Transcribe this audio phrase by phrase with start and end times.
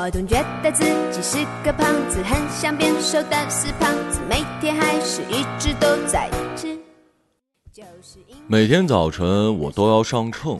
[0.00, 6.78] 我总觉得自己是个胖子，很想变瘦，但是胖子每天还是一直都在吃。
[8.46, 10.56] 每天早晨我都要上秤，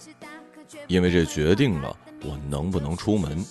[0.88, 3.44] 因为这决定了我能不能出门。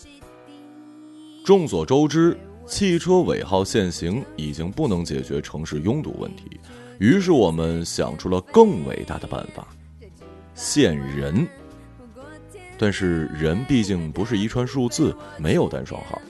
[1.46, 6.60] 众所周知，汽车尾号限行已经不能解决城市拥堵问题，
[7.00, 9.66] 于是我们想出了更伟大的办法——
[10.54, 11.48] 限人。
[12.78, 16.22] 但是人毕竟不是一串数字，没有单双号。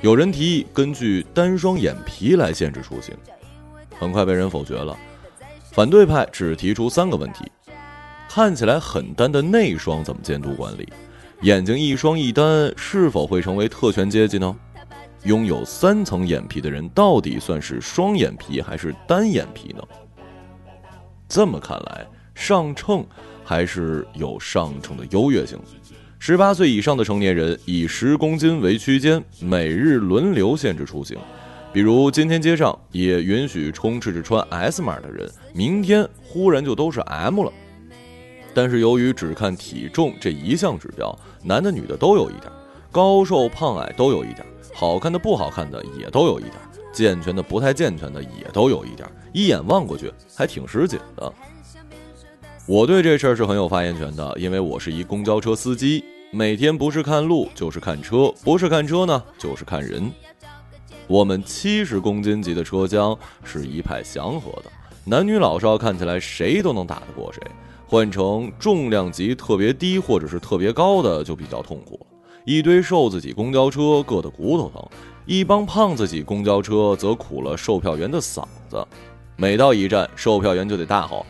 [0.00, 3.14] 有人提议根据单双眼皮来限制出行，
[3.98, 4.96] 很快被人否决了。
[5.72, 7.50] 反对派只提出三个问题：
[8.28, 10.88] 看起来很单的内双怎么监督管理？
[11.42, 14.56] 眼睛一双一单是否会成为特权阶级呢？
[15.24, 19.82] 拥有三层眼皮的人到底算是双眼皮还是单眼皮呢？
[21.28, 23.04] 这么看来，上秤
[23.44, 25.58] 还是有上秤的优越性。
[26.20, 31.16] 十八岁以上的成年人以十公斤为区间，每日轮流限制出行。
[31.72, 37.52] 比如今天街上也允许充斥着穿 S 码的人，明天忽然就都是 M 了。
[38.52, 42.50] 但是由于只看体重这一项指标，男的女的都有一点，
[42.90, 46.54] 高瘦胖矮都有一点，好看的不好看的也都有一点，
[46.92, 51.32] 健全的不太健全的也都有一点，一眼望过去还挺实紧的。
[52.68, 60.12] 我对这事儿是很有发言权的，因为我是一公交车司机，每天不是看路就是看车，不是看车呢就是看人。
[61.06, 64.70] 我们七十公斤级的车厢是一派祥和的，
[65.06, 67.40] 男女老少看起来谁都能打得过谁。
[67.86, 74.86] 换成重量级特别低或者是特别高的就比较痛苦了，一堆瘦子挤公交车硌得骨头疼，
[75.24, 78.86] 一帮胖子挤公交车则苦了售票员的嗓子。
[79.36, 81.24] 每到一站，售票员就得大吼。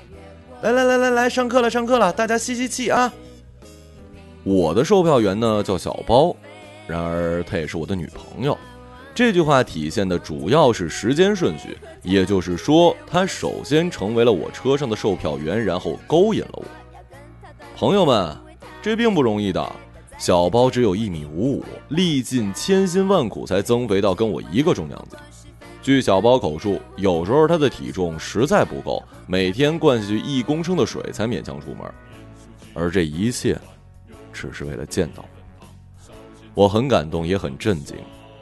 [0.61, 3.13] 来来来来来，上课了上课了，大家吸吸气啊！
[4.43, 6.35] 我的售票员呢叫小包，
[6.89, 8.59] 然而她也是我的女朋友。
[9.15, 16.65] 这句话体现的主要是时间顺序，也就是说，她首先成为了我车上的售票员，然后勾引了我。
[17.77, 18.37] 朋友们，
[18.83, 19.73] 这并不容易的。
[20.19, 25.17] 小包只有一米五五，历尽千辛万苦才增肥到跟我一个重量级。
[25.89, 31.91] 据小包口述，有时候他的体重实在不够，每天灌下去一公升的水才勉强出门，
[32.75, 33.59] 而这一切，
[34.31, 36.07] 只是为了见到我。
[36.53, 37.97] 我很感动，也很震惊。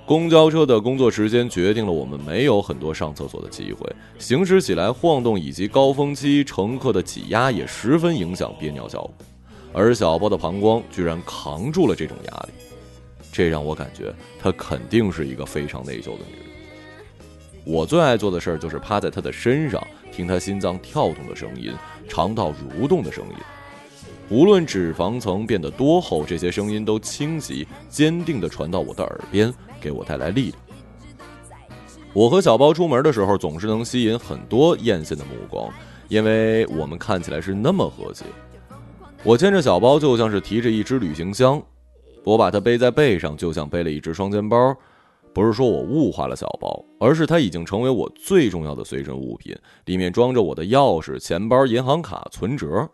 [0.04, 9.14] 公交车的工作时间决定了我们没有很多上厕所的机会，行驶起来晃动以及高峰期乘客的挤压也十分影响憋尿效果。
[9.72, 12.52] 而小包的膀胱居然扛住了这种压力，
[13.30, 14.12] 这让我感觉
[14.42, 16.45] 她肯定是一个非常内疚的女人。
[17.68, 21.72] 我最爱做的事儿就是趴在他的身上，听他心脏跳动的声音，
[22.08, 23.34] 肠道蠕动的声音。
[24.28, 30.58] 无论脂肪层变得多厚，这些声音都清晰、坚定地传到我的耳边，给我带来力量。
[32.12, 35.68] 我和小包出门的时候，总是能吸引很多艳羡的目光，
[36.06, 38.24] 因为我们看起来是那么和谐。
[39.24, 41.58] 我牵着小包，就像是提着一只旅行箱；
[42.22, 44.56] 我把它背在背上，就像背了一只双肩包。
[45.36, 49.54] 不是说我物化了小包，而是它已经成为我最重要的随身物品，
[49.84, 52.90] 里面装着我的钥匙、钱包、银行卡、存折。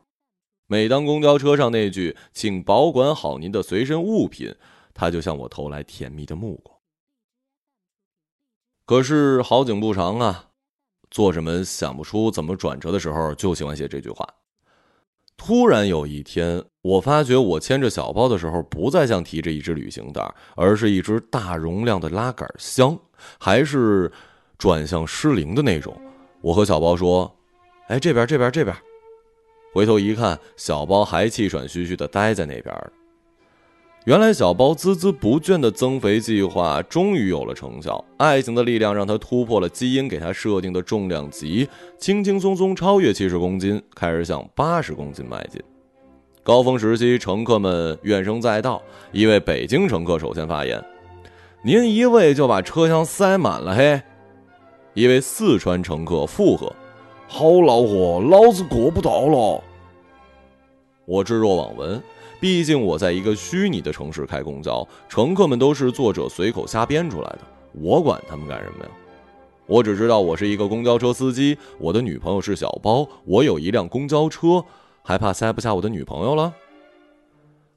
[0.67, 4.53] 每当公交车上那句“请保管好您的随身物品”，
[4.93, 6.77] 它就向我投来甜蜜的目光。
[8.87, 10.49] 可是好景不长啊，
[11.13, 14.29] 作者们想不出怎么转折的时候，就喜欢写这句话。
[15.37, 22.99] 突然有一天，我发觉我牵着小包的时候，不再像提着一只旅行袋，而是一只大容量的拉杆箱，
[23.39, 24.11] 还是
[24.59, 25.97] 转向失灵的那种。
[26.41, 27.33] 我和小包说
[27.87, 28.77] ：“哎，这边，这边，这边。”
[29.73, 32.75] 回头一看，小包还气喘吁吁地待在那边。
[34.05, 45.63] 原来小包孜孜不倦的增肥计划终于有了成效，爱情的力量让他突破了基因给他设定的重量级，轻轻松松超越七十公斤，开始向八十公斤迈进。
[46.45, 48.83] 高峰时期，乘客们怨声载道。
[49.13, 50.85] 一位北京乘客首先发言
[51.63, 54.03] ：“您一位就把车厢塞满了嘿。”
[54.93, 56.75] 一位四川乘客附和
[57.29, 59.63] ：“好恼火，老子过不到了。”
[61.07, 62.03] 我置若罔闻。
[62.41, 67.39] 毕竟我在一个虚拟的城市开公交，乘客们都是作者随口瞎编出来的，
[67.71, 68.91] 我管他们干什么呀？
[69.67, 74.65] 我只知道我是一个公交车司机，我的女朋友是小包，我有一辆公交车，
[75.03, 76.55] 还怕塞不下我的女朋友了？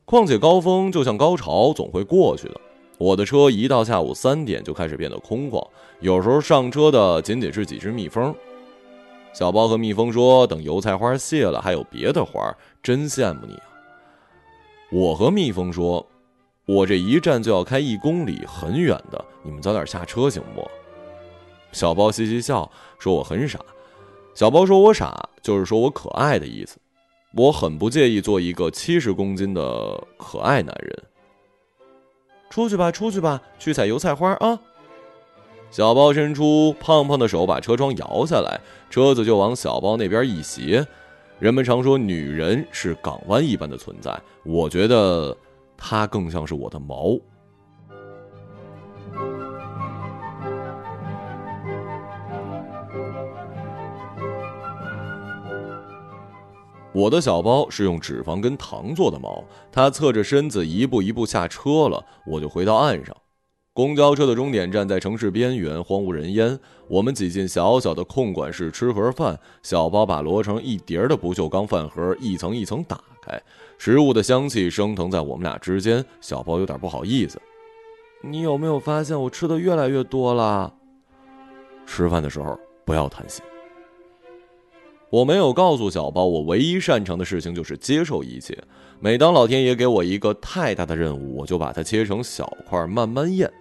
[0.05, 2.61] 况且高峰就像高潮，总会过去的。
[2.97, 5.67] 我的车一到下午三点就开始变得空旷，
[5.99, 8.33] 有时候上车的仅仅是几只蜜蜂。
[9.33, 13.65] 小包和蜜蜂说：“等油菜花谢了，还有别的花，真羡慕你啊。”
[14.93, 16.05] 我和蜜蜂说
[16.65, 20.65] ：“我这一站就要开一公里，很远的，你们早点下车行不？
[21.73, 23.59] 小包嘻嘻笑，说我很傻。
[24.35, 26.77] 小包说我傻，就是说我可爱的意思。
[27.35, 31.03] 我很不介意做一个七十公斤的可爱男人。
[32.49, 34.59] 出去吧，出去吧，去采油菜花啊！
[35.69, 40.87] 小包伸出胖胖的手，把车窗摇下来，车子就往小包那边一斜。
[41.39, 45.35] 人们常说女人是港湾一般的存在，我觉得。
[45.77, 47.19] 它更像是我的毛。
[56.95, 63.13] 我的小包是用脂肪跟糖做的毛，它侧着身子一步一步下车了，我就回到岸上。
[63.73, 66.57] 公交车的终点站在城市边缘，荒无人烟。
[66.87, 73.37] 我们挤进小小的空管室吃盒饭，小包把摞成一叠的不锈钢饭盒一层一层打开。
[73.77, 77.37] 食物的香气升腾在我们俩之间，小包有点不好意思。
[78.21, 80.73] 你有没有发现我吃的越来越多了？
[81.85, 83.43] 吃饭的时候不要贪心。
[85.09, 88.57] 我没有告诉小包，我唯一擅长的事情就是接受一切。
[88.99, 93.51] 每当老天爷给我一个太大的任务，我就把它切成小块慢慢咽。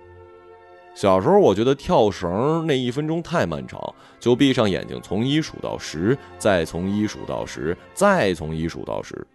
[0.94, 3.81] 小时候我觉得跳绳那一分钟太漫长，
[4.19, 9.26] 就闭上眼睛从一数到十，再从一数到十，再从一数到十。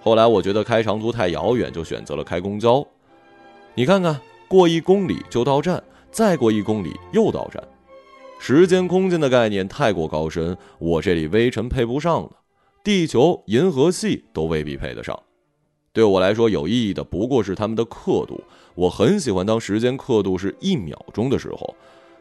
[0.00, 2.86] 后来我觉得开长途太遥远，就选择了开公交。
[3.74, 7.62] 你看看，过一公里就到站，再过一公里又到站。
[8.38, 12.30] 时间、空间的概念太过高深，我这里微尘配不上的，
[12.82, 15.18] 地球、银河系都未必配得上。
[15.92, 18.40] 对我来说，有意义的不过是他们的刻度。
[18.74, 21.74] 我很喜欢当时间刻度是一秒钟的时候，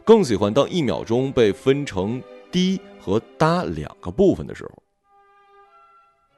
[0.03, 2.21] 更喜欢当一秒钟被分成
[2.51, 4.71] 滴和哒两个部分的时候。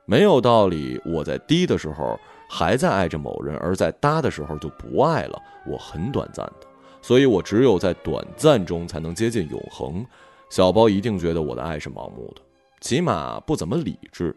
[0.06, 5.42] 没有道理，我在滴的时候还在爱着某人，而在搭的时候就不爱了。
[5.66, 6.68] 我很短暂的，
[7.01, 10.06] 所以我只有在短暂中才能接近永恒。
[10.50, 12.42] 小包一定觉得我的爱是盲目的，
[12.81, 14.36] 起码不怎么理智。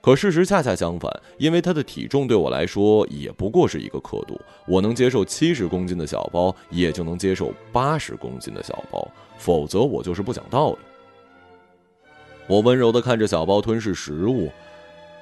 [0.00, 4.40] 可事实恰恰相反，因为他的体重对我来说也不过是一个刻度。
[4.66, 9.06] 我能接受七十公斤的小包，也就能接受八十公斤的小包，
[9.36, 10.78] 否则我就是不讲道理。
[12.46, 14.50] 我温柔地看着小包吞噬食物，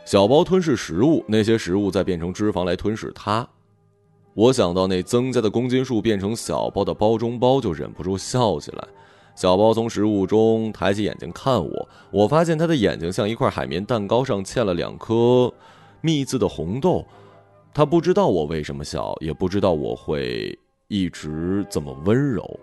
[0.04, 3.48] 小包吞噬食物，那些食物再变成脂肪来吞噬它。
[4.36, 8.86] 我想到那增加的公斤数变成小包的包中包，就忍不住笑起来。
[9.34, 15.50] 小包从食物中抬起眼睛看我，我发现他的眼睛像一块海绵蛋糕上嵌了两颗
[16.02, 17.02] 蜜字的红豆。
[17.72, 20.58] 他不知道我为什么笑，也不知道我会
[20.88, 22.60] 一直这么温柔。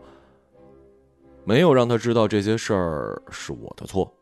[1.44, 4.14] 没有让他知道这些事儿是我的错。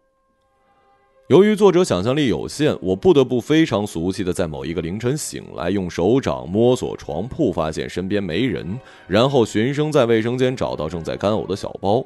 [1.32, 12.06] 由于作者想象力有限，我不得不非常俗气的在某一个凌晨醒来，用手掌摸索床铺，发现身边没人，然后循声在卫生间找到正在干呕的小包。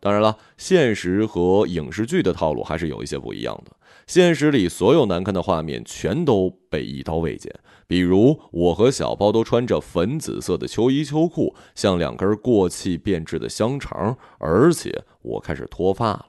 [0.00, 3.70] 当然了，现实和影视剧的套路还是有一些不一样的。
[4.08, 7.54] 现实里所有难看的画面全都被一刀未剪，
[7.86, 16.26] 比如我和小包都穿着粉紫色的秋衣秋裤，像两根过气变质的香肠，而且我开始脱发了。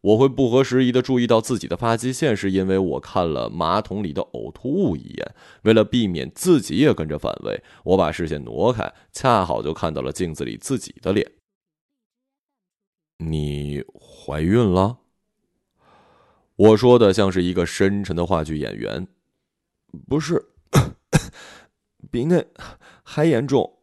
[0.00, 5.34] 我会不合时宜的注意到自己的发际线，是因为我看了马桶里的呕吐物一眼。
[5.62, 11.32] 为了避免自己也跟着反胃，我把视线挪开，恰好就看到了镜子里自己的脸。
[13.18, 14.98] 你怀孕了？
[16.54, 19.08] 我说的像是一个深沉的话剧演员。
[20.06, 20.50] 不是，
[22.10, 22.44] 比那
[23.02, 23.78] 还严重。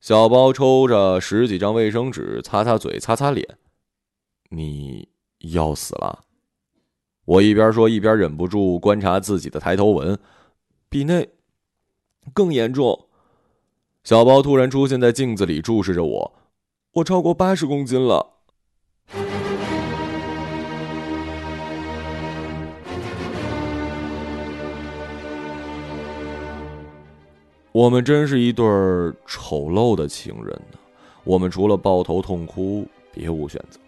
[0.00, 3.58] 小包抽着十几张卫生纸，擦擦嘴，擦擦脸。
[4.48, 6.24] 你要死了！
[7.24, 10.18] 我一边说一边忍不住观察自己的抬头纹，
[10.88, 11.26] 比那
[12.32, 13.08] 更严重。
[14.04, 16.32] 小包突然出现在镜子里，注视着我。
[16.92, 18.34] 我超过八十公斤了。
[27.72, 28.64] 我们真是一对
[29.26, 30.78] 丑陋的情人呢。
[31.24, 33.80] 我们除了抱头痛哭，别无选择。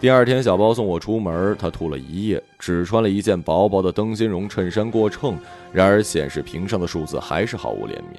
[0.00, 5.36] 第二天，小包送我出门，他吐了一夜，只穿了一件薄薄的灯芯绒衬衫过秤，
[5.72, 8.16] 然而显示屏上的数字还是毫无怜悯。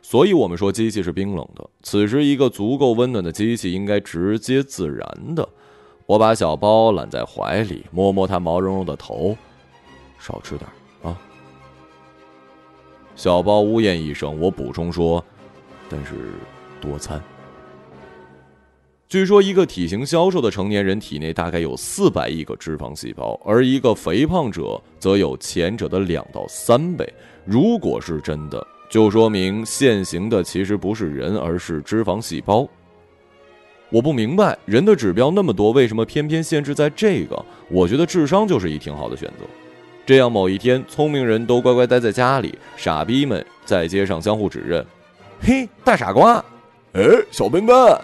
[0.00, 1.68] 所以，我们说机器是冰冷的。
[1.82, 5.46] 此时，一个足够温暖的机器应该直接自然的。
[6.06, 9.36] 我把小包揽在怀里，摸摸他毛茸茸的头，
[10.18, 10.66] 少吃点
[11.02, 11.14] 啊。
[13.14, 15.22] 小包呜咽一声，我补充说
[15.90, 16.14] ：“但是
[16.80, 17.22] 多餐。”
[19.08, 27.10] 据说一个体型消瘦的成年人体内大概有四百亿个脂肪细胞，而一个肥胖者则有前者的两到三倍。
[27.46, 32.68] 如果是真的，就说明现行的其实不是人，而是脂肪细胞。
[33.88, 37.42] 我不明白人的指标那么多，为什么偏偏限制在这个？
[37.70, 39.46] 我觉得智商就是一挺好的选择。
[40.04, 44.84] 这样某一天，聪明人都乖乖待在家里，傻逼们在街上相互指认
[45.40, 46.44] ：“嘿，大傻瓜！
[46.92, 47.98] 哎，小笨蛋！”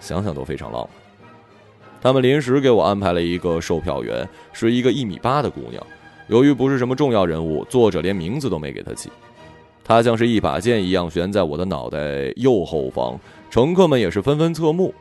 [0.00, 0.90] 想想都非常浪漫。
[2.00, 5.84] 他们临时给我安排了一个售票员，是一个一米八的姑娘。
[6.28, 9.10] 由于不是什么重要人物，作者连名字都没给她起。
[9.82, 13.18] 她像是一把剑一样悬在我的脑袋右后方，
[13.50, 14.94] 乘客们也是纷纷侧目。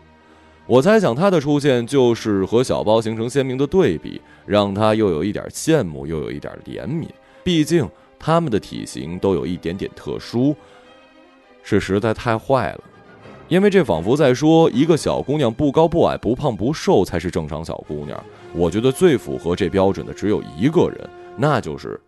[0.67, 7.07] 我猜想她的出现就是和小包形成鲜明的对比，让她又有一点羡慕，又有一点怜悯。
[7.43, 7.87] 毕竟
[8.17, 10.55] 他们的体型都有一点点特殊，
[11.61, 12.83] 是实在太坏了。
[13.47, 18.21] 因为这仿佛在说，一个小姑娘不高不矮不胖不瘦才是正常小姑娘。
[18.53, 22.01] 我觉得最符合这标准的只有一个人，那就是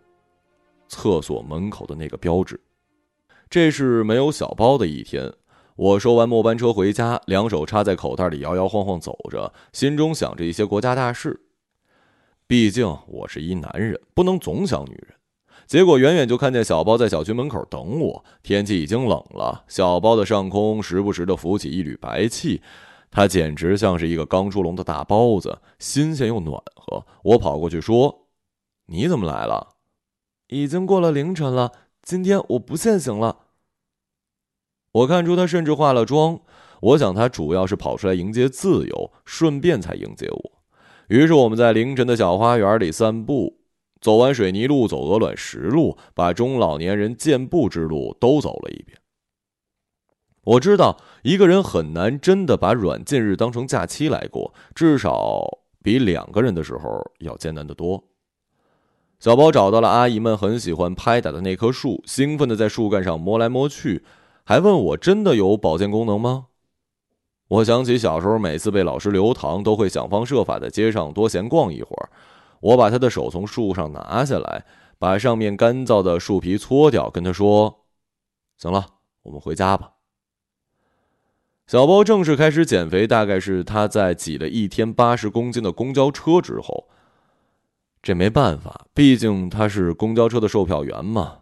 [0.88, 2.60] 厕所门口的那个标志。
[3.48, 5.32] 这是没有小包的一天，
[5.76, 11.40] 我收完末班车回家，两手插在口袋里摇摇晃晃走着，心中想着一些国家大事。
[12.48, 15.17] 毕竟我是一男人，不能总想女人。
[15.68, 18.24] 结果远远就看见小包在小区门口等我。
[18.42, 22.62] 天气已经冷了，小包的上空时不时的浮起一缕白气，
[23.10, 27.04] 它简直像是一个刚出笼的大包子，新鲜又暖和。
[27.22, 28.28] 我跑过去说
[28.88, 29.74] ：“你怎么来了？
[30.46, 31.72] 已经过了凌晨了，
[32.02, 33.36] 今天我不限行了。”
[34.92, 36.40] 我看出他甚至化了妆，
[36.80, 40.52] 我想他主要是跑出来迎接自由，顺便才迎接我。
[41.08, 43.57] 于是我们在凌晨的小花园里散步。
[44.00, 48.98] 走完水泥路，走鹅卵石路，把中老年人健步之路都走了一遍。
[50.44, 58.02] 我知道一个人很难真的把软禁日当成假期来过，至少比两个人的时候要艰难得多。
[59.20, 64.04] 小包找到了阿姨们很喜欢拍打的那棵树，兴奋的在树干上摸来摸去，
[64.44, 66.46] 还问我真的有保健功能吗？
[67.48, 72.07] 我想起小时候每次被老师留堂，都会想方设法在街上多闲逛一会儿。
[72.60, 74.64] 我把他的手从树上拿下来，
[74.98, 77.86] 把上面干燥的树皮搓掉，跟他说
[78.58, 78.86] ：“行了，
[79.22, 79.92] 我们回家吧。”
[81.66, 86.88] 小包正式开始减肥，大概是他在挤了一天八十公斤的公交车之后。
[88.00, 91.38] 这没办法，毕竟他是公交车的售票员嘛。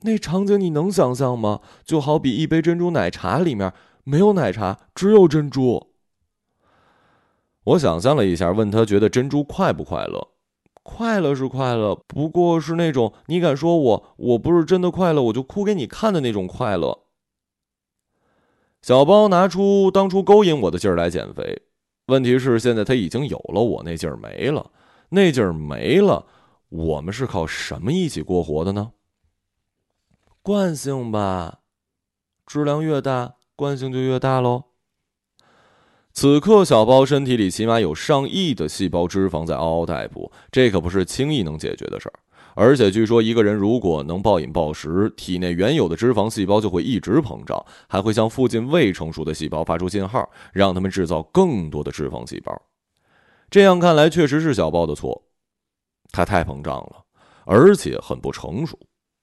[0.00, 1.60] 那场景你能想象吗？
[1.84, 5.93] 就好比一杯珍珠奶茶里面没有奶茶，只有珍珠。
[7.64, 10.28] 我想象了一下，问他觉得珍珠快不快乐？
[10.82, 17.04] 快乐是快乐，不过是那种你敢说我我不是真的快乐，我就哭给你看的那种快乐。
[18.82, 21.62] 小包拿出当初勾引我的劲儿来减肥，
[22.08, 24.70] 问题是现在他已经有了我那劲儿没了，
[25.08, 26.26] 那劲儿没了，
[26.68, 28.92] 我们是靠什么一起过活的呢？
[30.42, 31.60] 惯性吧，
[32.44, 34.64] 质量越大，惯性就越大喽。
[36.14, 42.14] 此刻，小包身体里起码有上亿的细胞脂肪在嗷嗷待哺，这可不是轻易能解决的事儿。
[42.54, 52.62] 而且，据说一个人如果能暴饮暴食，体内原有的脂肪细胞就会一直膨胀，还会向附近未成熟的细胞发出信号，让他们制造更多的脂肪细胞。
[53.50, 55.24] 这样看来，确实是小包的错，
[56.12, 57.02] 他太膨胀了，
[57.44, 58.78] 而且很不成熟。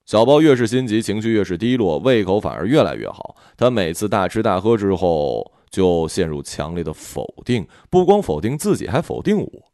[0.06, 3.38] 小包越是心急，情绪越是低落，胃口反而越来越好。
[3.56, 5.54] 他每次大吃大喝之后。
[5.72, 9.72] 就陷入强烈的否定，不光否定自己，还否定我。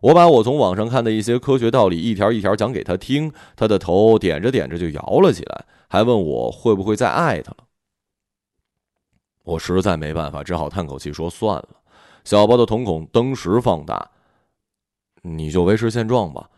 [0.00, 7.58] 我把我从网上看的一些科学道理一条一条讲给他听，他的头点着点着就摇了起来，还问我会不会再爱他了。
[9.44, 11.68] 我实在没办法，只好叹口气说算了。
[12.24, 14.10] 小包的瞳孔登时放大，
[15.22, 16.48] 你就维持现状吧，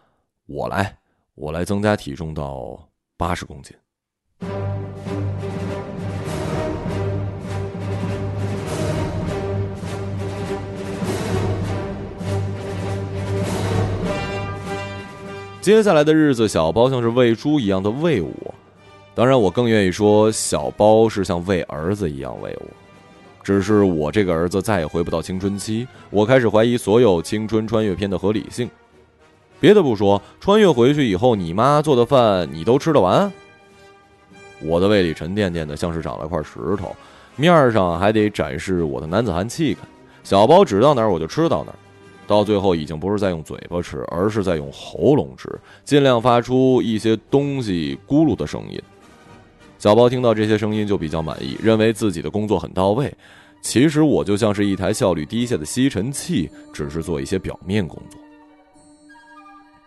[0.47, 0.99] 我来，
[1.35, 3.77] 我来增加体重到八十公斤。
[15.61, 18.31] 接下来的日子，小包像是喂猪一样的喂我。
[19.15, 22.67] 当然，我更愿意说，小包是像喂儿子一样喂我。
[23.43, 28.71] 只是我这个儿子再也回不到青春期，我开始怀疑所有青春穿越片的合理性。
[29.61, 33.31] 别的不说，穿越回去以后，你妈做的饭你都吃得完？
[34.63, 36.97] 我的胃里沉甸甸的，像是长了块石头，
[37.37, 39.81] 面上还得展示我的男子汉气概。
[40.25, 41.79] 小包指到哪儿，我就吃到哪儿。
[42.31, 45.49] 到最后已经不是在用嘴巴吃，而是在用喉咙吃，
[45.83, 48.81] 尽量发出一些东西咕噜的声音。
[49.81, 53.13] 小包听到这些声音就比较满意，认为自己的工作很到位。
[53.63, 58.21] 其实我就像是一台效率低下的吸尘器，只是做一些表面工作。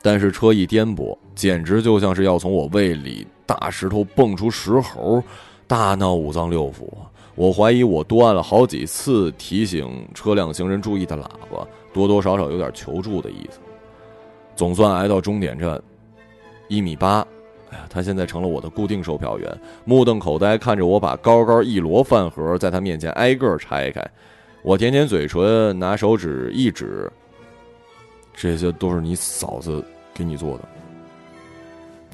[0.01, 5.23] 但是车一颠簸，简直就像是要从我胃里大石头蹦出石猴，
[5.65, 6.91] 大闹五脏六腑。
[7.35, 13.59] 我怀疑我多按了好几次提醒车辆行人注意的喇叭，多多少少有点求助的意思。
[14.55, 15.81] 总算挨到终点站，
[16.67, 17.25] 一米八，
[17.69, 24.05] 哎呀，他现在成了我的固定售票员，目瞪口呆看着我把高高一摞饭盒在他面前挨个拆开。
[24.63, 27.11] 我舔舔嘴唇，拿手指一指，
[28.33, 29.83] 这些都是你嫂子。
[30.15, 30.63] 给你做的，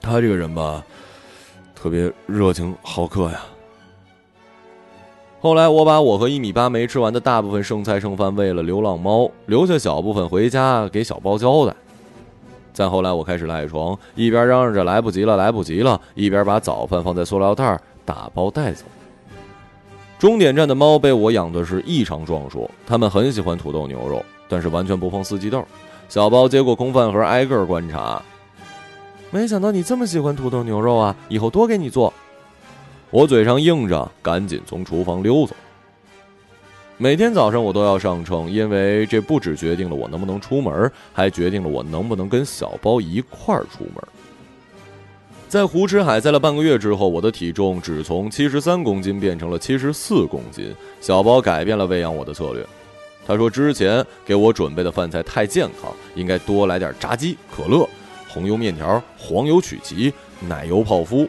[0.01, 0.81] 他这个人吧，
[1.75, 3.41] 特别热情好客呀。
[5.41, 11.74] 后来我把我和一米八没吃完的大部分剩菜剩饭喂了流浪猫，留下小部分回家给小包交代。
[12.74, 18.84] 再后来我开始赖床，一边嚷嚷着来不及了来不及了，一边把早饭放在塑料袋打包带走。
[20.17, 25.63] 终点站的猫被我养的是异常壮硕，它们很喜欢土豆牛肉，但是完全不碰四季豆。
[26.10, 28.22] 小包接过空饭盒，挨个观察。
[29.31, 31.15] 没想到你这么喜欢土豆牛肉啊！
[31.29, 32.13] 以后多给你做。
[33.12, 35.56] 我嘴上应着，赶紧从厨房溜走。
[36.98, 44.04] 每天早上我都要上秤，因为这不只决定了我能不能出门，还决定了我能不能跟小包一块儿出门。
[45.48, 50.75] 在胡吃海塞了半个月之后，我的体重只从七十三公斤变成了七十四公斤。
[51.01, 52.63] 小包改变了喂养我的策略。
[53.25, 57.88] 他说：“之前给我准备的饭菜太健康，应该多来点炸鸡、可乐、
[58.28, 61.28] 红油面条、黄油曲奇、奶油泡芙。”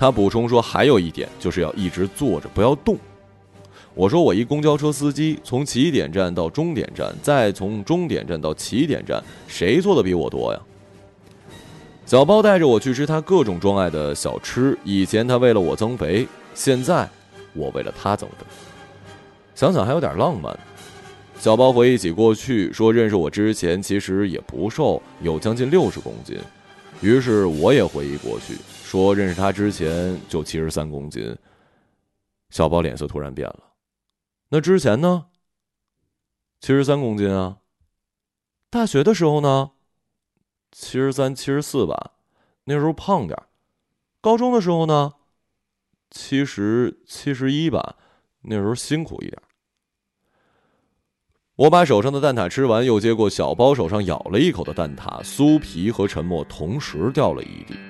[0.00, 2.96] 他补充说：“还有一点就是要一直坐着，不要动。”
[3.92, 10.60] 我说：“我一公交车司机，从起点站到终点站，再从终点站到起点站，谁做的比我多呀？”
[12.06, 14.76] 小包带着我去吃他各种钟爱的小吃。
[14.84, 17.06] 以前他为了我增肥，现在
[17.52, 18.36] 我为了他增肥。
[19.54, 20.58] 想想还有点浪漫。
[21.38, 26.38] 小包回忆起过去，说认识我之前其实也不瘦，有将近六十公斤。
[27.02, 28.54] 于是我也回忆过去，
[28.90, 31.38] 说认识他之前就七十三公斤。
[32.48, 33.62] 小包脸色突然变了。
[34.48, 35.26] 那之前呢？
[36.60, 37.58] 七十三公斤啊。
[38.68, 39.70] 大学的时候呢？
[40.72, 42.14] 七十三、七十四吧，
[42.64, 43.40] 那时候胖点
[44.20, 45.14] 高中的时候呢？
[46.10, 47.94] 七十七十一吧，
[48.40, 49.40] 那时候辛苦一点。
[51.54, 57.89] 我把手上的蛋挞吃完，又接过小包手上咬了一口的蛋挞，酥皮和沉默同时掉了一地。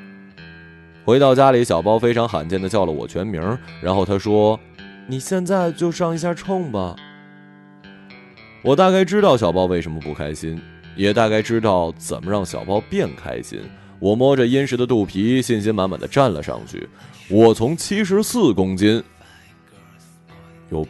[1.11, 3.43] 回到家里，小包非常罕见的叫了我全名，
[3.83, 4.57] 然后他说
[5.11, 6.95] ：“你现在就上一下秤吧。”
[8.63, 10.63] 我大概知道小包为什么不开心，
[10.95, 13.61] 也大概知道怎么让小包变开心。
[13.99, 16.89] 我摸着殷实的肚皮，信心满满的站了上去。
[17.29, 19.03] 我从七十四公斤，
[20.71, 20.87] 又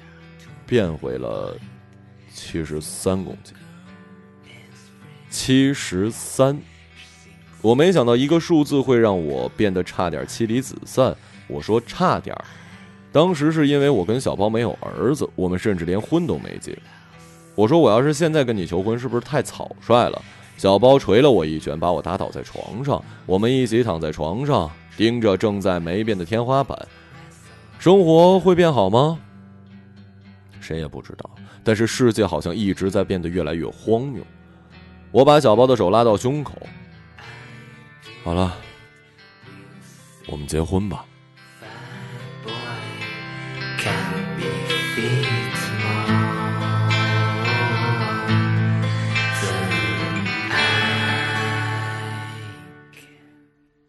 [0.66, 1.56] 变回了。
[2.30, 3.54] 七十三公斤，
[5.30, 6.60] 七十三，
[7.62, 11.14] 我没想到一个数字会让我变得差点妻离子散。
[11.46, 12.36] 我说差点，
[13.12, 16.78] 当时是因为我跟小包没有儿子，我们甚至连婚都没结。
[17.54, 20.22] 我说我要是现在跟你求婚，是不是太草率了？
[20.56, 23.02] 小包捶了我一拳，把我打倒在床上。
[23.26, 26.78] 我们一起躺在床上，盯着正在没变的天花板。
[27.78, 29.18] 生活会变好吗？
[30.60, 31.30] 谁也不知道。
[31.64, 34.22] 但是世界好像一直在变得越来越荒谬。
[35.10, 36.54] 我把小包的手拉到胸口，
[38.22, 38.54] 好了，
[40.26, 41.06] 我们结婚吧。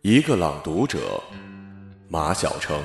[0.02, 1.22] 一个朗读者，
[2.08, 2.82] 马晓成。